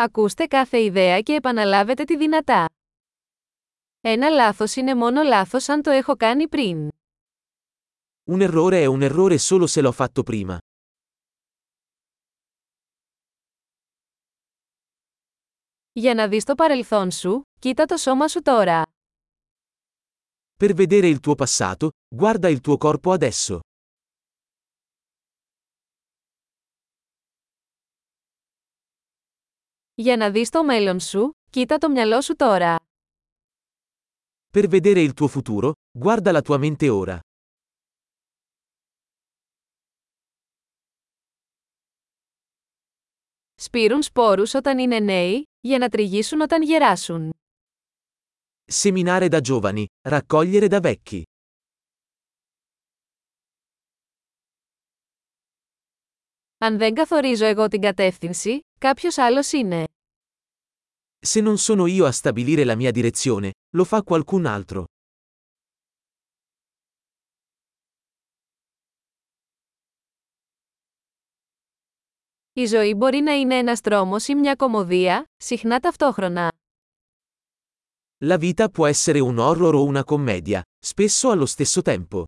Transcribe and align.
Ακούστε 0.00 0.46
κάθε 0.46 0.78
ιδέα 0.82 1.20
και 1.20 1.32
επαναλάβετε 1.34 2.04
τη 2.04 2.16
δυνατά. 2.16 2.66
Ένα 4.00 4.28
λάθος 4.28 4.76
είναι 4.76 4.94
μόνο 4.94 5.22
λάθος 5.22 5.68
αν 5.68 5.82
το 5.82 5.90
έχω 5.90 6.16
κάνει 6.16 6.48
πριν. 6.48 6.88
Un 8.30 8.40
errore 8.40 8.82
è 8.82 8.86
un 8.86 9.02
errore 9.02 9.38
solo 9.38 9.66
se 9.66 9.82
l'ho 9.82 9.92
fatto 9.92 10.22
prima. 10.22 10.56
Για 15.92 16.14
να 16.14 16.28
δεις 16.28 16.44
το 16.44 16.54
παρελθόν 16.54 17.10
σου, 17.10 17.42
κοίτα 17.58 17.84
το 17.84 17.96
σώμα 17.96 18.28
σου 18.28 18.42
τώρα. 18.42 18.82
Per 20.58 20.74
vedere 20.74 21.08
il 21.08 21.20
tuo 21.20 21.34
passato, 21.34 21.88
guarda 22.08 22.48
il 22.48 22.60
tuo 22.60 22.76
corpo 22.76 23.12
adesso. 23.12 23.58
Για 30.00 30.16
να 30.16 30.30
δεις 30.30 30.50
το 30.50 30.64
μέλλον 30.64 31.00
σου, 31.00 31.30
κοίτα 31.50 31.78
το 31.78 31.90
μυαλό 31.90 32.20
σου 32.20 32.36
τώρα. 32.36 32.76
Per 34.52 34.68
vedere 34.68 35.02
il 35.02 35.12
tuo 35.14 35.28
futuro, 35.28 35.72
guarda 35.98 36.32
la 36.32 36.42
tua 36.42 36.58
mente 36.58 36.88
ora. 36.90 37.18
Σπείρουν 43.54 44.02
σπόρους 44.02 44.54
όταν 44.54 44.78
είναι 44.78 44.98
νέοι, 44.98 45.42
για 45.60 45.78
να 45.78 45.88
τριγίσουν 45.88 46.40
όταν 46.40 46.62
γεράσουν. 46.62 47.32
Seminare 48.72 49.28
da 49.28 49.40
giovani, 49.40 49.84
raccogliere 50.08 50.68
da 50.68 50.80
vecchi. 50.80 51.22
Αν 56.58 56.78
δεν 56.78 56.94
καθορίζω 56.94 57.44
εγώ 57.44 57.68
την 57.68 57.80
κατεύθυνση, 57.80 58.60
κάποιος 58.79 59.17
άλλος 59.17 59.51
είναι. 59.51 59.87
Se 61.25 61.41
non 61.41 61.57
sono 61.57 61.87
io 61.87 62.05
a 62.05 62.11
stabilire 62.11 62.63
la 62.63 62.75
mia 62.75 62.91
direzione, 62.91 63.51
lo 63.75 63.83
fa 63.83 64.03
qualcun 64.03 64.45
altro. 64.45 64.83
Η 72.53 72.65
ζωή 72.65 72.93
μπορεί 72.93 73.19
να 73.19 73.33
είναι 73.33 73.57
ένας 73.57 73.79
δρόμος 73.79 74.27
ή 74.27 74.35
μια 74.35 74.55
κομμωδία, 74.55 75.25
συχνά 75.37 75.79
ταυτόχρονα. 75.79 76.51
La 78.25 78.37
vita 78.37 78.69
può 78.69 78.87
essere 78.87 79.19
un 79.19 79.37
horror 79.37 79.75
o 79.75 79.83
una 79.83 80.03
commedia, 80.03 80.61
spesso 80.79 81.29
allo 81.31 81.45
stesso 81.45 81.81
tempo. 81.81 82.23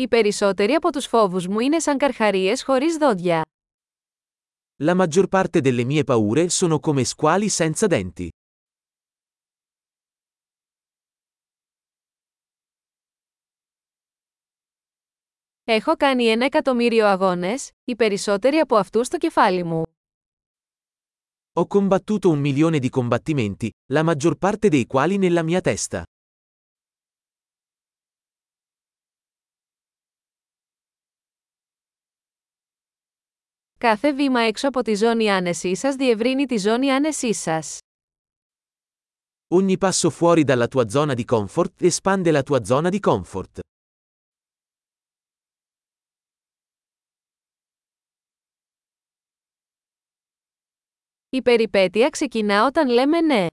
Οι 0.00 0.08
περισσότεροι 0.08 0.72
από 0.72 0.92
τους 0.92 1.06
φόβους 1.06 1.46
μου 1.46 1.60
είναι 1.60 1.78
σαν 1.78 1.98
καρχαρίες 1.98 2.62
χωρίς 2.62 2.96
δόντια. 2.96 3.44
La 4.82 4.94
maggior 4.94 5.28
parte 5.28 5.60
delle 5.60 5.84
mie 5.84 6.04
paure 6.04 6.46
sono 6.48 6.78
come 6.78 7.04
squali 7.04 7.48
senza 7.48 7.86
denti. 7.86 8.28
Έχω 15.64 15.96
κάνει 15.96 16.24
ένα 16.24 16.44
εκατομμύριο 16.44 17.06
αγώνες, 17.06 17.70
οι 17.84 17.96
περισσότεροι 17.96 18.56
από 18.56 18.76
αυτούς 18.76 19.06
στο 19.06 19.18
κεφάλι 19.18 19.64
μου. 19.64 19.82
Ho 21.52 21.66
combattuto 21.66 22.30
un 22.30 22.40
milione 22.40 22.78
di 22.78 22.88
combattimenti, 22.88 23.70
la 23.92 24.02
maggior 24.02 24.36
parte 24.38 24.68
dei 24.68 24.86
quali 24.86 25.18
nella 25.18 25.42
mia 25.42 25.60
testa. 25.60 26.02
Κάθε 33.79 34.13
βήμα 34.13 34.39
έξω 34.39 34.67
από 34.67 34.81
τη 34.81 34.95
ζώνη 34.95 35.31
άνεσή 35.31 35.75
σας 35.75 35.95
διευρύνει 35.95 36.45
τη 36.45 36.57
ζώνη 36.57 36.91
άνεσή 36.91 37.33
σας. 37.33 37.77
Ogni 39.47 39.77
passo 39.77 40.09
fuori 40.09 40.43
dalla 40.43 40.67
tua 40.67 40.85
zona 40.89 41.13
di 41.13 41.25
comfort 41.25 41.81
espande 41.81 42.31
la 42.31 42.43
tua 42.43 42.63
zona 42.63 42.89
di 42.89 42.99
comfort. 42.99 43.59
Η 51.29 51.41
περιπέτεια 51.41 52.09
ξεκινά 52.09 52.65
όταν 52.65 52.89
λέμε 52.89 53.21
ναι. 53.21 53.47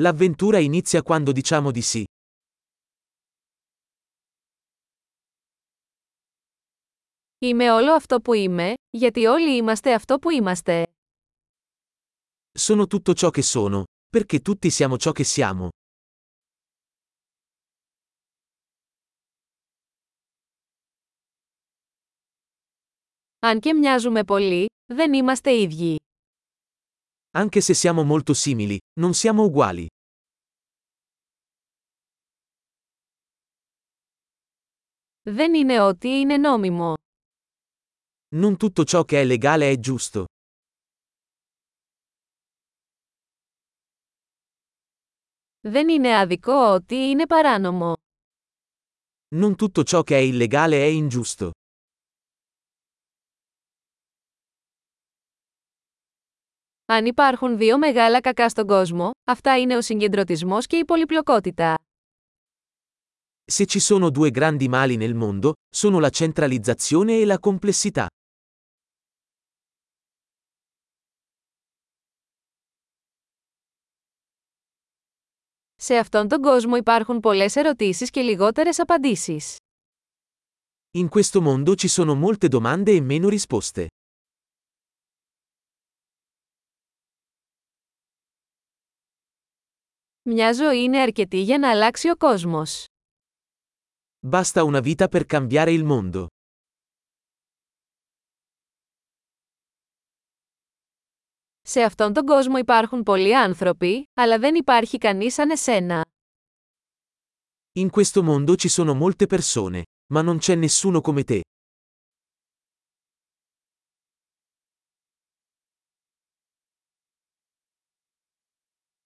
L'avventura 0.00 0.58
inizia 0.58 1.02
quando 1.02 1.32
diciamo 1.32 1.70
di 1.70 1.82
sì. 1.82 2.04
Είμαι 7.43 7.71
όλο 7.71 7.93
αυτό 7.93 8.21
που 8.21 8.33
είμαι, 8.33 8.73
γιατί 8.89 9.25
όλοι 9.25 9.55
είμαστε 9.55 9.93
αυτό 9.93 10.19
που 10.19 10.29
είμαστε. 10.29 10.87
Sono 12.59 12.87
tutto 12.87 13.13
ciò 13.13 13.29
che 13.29 13.41
sono, 13.41 13.83
perché 14.09 14.39
tutti 14.41 14.69
siamo 14.69 14.97
ciò 14.97 15.11
che 15.11 15.23
siamo. 15.23 15.69
Αν 23.39 23.59
και 23.59 23.73
μοιάζουμε 23.73 24.23
πολύ, 24.23 24.65
δεν 24.93 25.13
είμαστε 25.13 25.61
ίδιοι. 25.61 25.95
Anche 27.37 27.61
se 27.61 27.73
siamo 27.73 28.03
molto 28.03 28.33
simili, 28.33 28.77
non 28.99 29.13
siamo 29.13 29.43
uguali. 29.43 29.87
Δεν 35.21 35.53
είναι 35.53 35.81
ό,τι 35.81 36.09
είναι 36.09 36.37
νόμιμο. 36.37 36.93
Non 38.34 38.56
tutto 38.56 38.84
ciò 38.84 39.04
che 39.04 39.20
è 39.20 39.24
legale 39.24 39.70
è 39.70 39.78
giusto. 39.78 40.24
Δεν 45.60 45.88
είναι 45.88 46.16
άδικο 46.16 46.52
ό,τι 46.52 46.96
είναι 46.96 47.26
παράνομο. 47.26 47.94
Non 49.34 49.56
tutto 49.56 49.82
ciò 49.82 50.02
che 50.02 50.16
è 50.16 50.20
illegale 50.20 50.76
è 50.76 50.86
ingiusto. 50.86 51.50
Αν 56.84 57.06
υπάρχουν 57.06 57.56
δύο 57.56 57.78
μεγάλα 57.78 58.20
κακά 58.20 58.48
στον 58.48 58.66
κόσμο, 58.66 59.10
αυτά 59.24 59.58
είναι 59.58 59.76
ο 59.76 59.80
συγκεντρωτισμός 59.80 60.66
και 60.66 60.76
η 60.76 60.84
πολυπλοκότητα. 60.84 61.74
Se 63.52 63.64
ci 63.64 63.80
sono 63.80 64.10
due 64.10 64.30
grandi 64.30 64.68
mali 64.68 64.96
nel 64.96 65.14
mondo, 65.14 65.52
sono 65.68 65.98
la 66.00 66.10
centralizzazione 66.10 67.20
e 67.20 67.24
la 67.24 67.38
complessità. 67.38 68.06
Σε 75.80 75.96
αυτόν 75.96 76.28
τον 76.28 76.42
κόσμο 76.42 76.76
υπάρχουν 76.76 77.20
πολλές 77.20 77.56
ερωτήσεις 77.56 78.10
και 78.10 78.20
λιγότερες 78.20 78.78
απαντήσεις. 78.78 79.56
In 80.98 81.08
questo 81.08 81.40
mondo 81.42 81.74
ci 81.74 81.88
sono 81.88 82.14
molte 82.14 82.48
domande 82.48 82.92
e 82.92 83.00
meno 83.00 83.28
risposte. 83.28 83.86
Μια 90.22 90.52
ζωή 90.52 90.82
είναι 90.82 91.00
αρκετή 91.00 91.42
για 91.42 91.58
να 91.58 91.70
αλλάξει 91.70 92.08
ο 92.10 92.16
κόσμος. 92.16 92.84
Basta 94.30 94.64
una 94.64 94.80
vita 94.80 95.08
per 95.08 95.24
cambiare 95.26 95.72
il 95.72 95.84
mondo. 95.84 96.26
Σε 101.70 101.82
αυτόν 101.82 102.12
τον 102.12 102.26
κόσμο 102.26 102.56
υπάρχουν 102.56 103.02
πολλοί 103.02 103.36
άνθρωποι, 103.36 104.10
αλλά 104.14 104.38
δεν 104.38 104.54
υπάρχει 104.54 104.98
κανείς 104.98 105.34
σαν 105.34 105.50
εσένα. 105.50 106.04
In 107.78 107.90
questo 107.90 108.22
mondo 108.22 108.54
ci 108.54 108.68
sono 108.68 108.94
molte 108.94 109.26
persone, 109.26 109.82
ma 110.12 110.22
non 110.22 110.38
c'è 110.38 110.54
nessuno 110.54 111.00
come 111.00 111.24
te. 111.24 111.40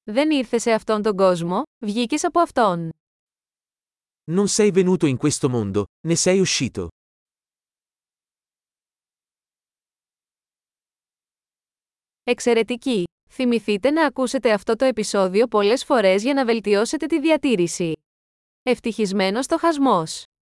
Δεν 0.02 0.30
ήρθε 0.30 0.58
σε 0.58 0.72
αυτόν 0.72 1.02
τον 1.02 1.16
κόσμο, 1.16 1.62
βγήκες 1.78 2.24
από 2.24 2.40
αυτόν. 2.40 2.90
Non 4.30 4.48
sei 4.48 4.70
venuto 4.70 5.06
in 5.06 5.16
questo 5.16 5.48
mondo, 5.48 5.84
ne 6.06 6.14
sei 6.14 6.40
uscito. 6.40 6.88
Εξαιρετική! 12.27 13.03
Θυμηθείτε 13.29 13.91
να 13.91 14.05
ακούσετε 14.05 14.51
αυτό 14.51 14.75
το 14.75 14.85
επεισόδιο 14.85 15.47
πολλές 15.47 15.83
φορές 15.83 16.23
για 16.23 16.33
να 16.33 16.45
βελτιώσετε 16.45 17.05
τη 17.05 17.19
διατήρηση. 17.19 17.93
Ευτυχισμένος 18.63 19.47
το 19.47 19.57
χασμός! 19.57 20.25